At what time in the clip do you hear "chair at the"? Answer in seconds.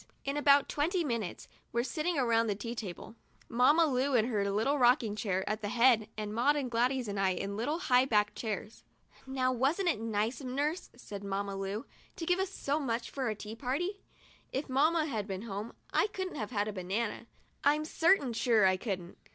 5.15-5.69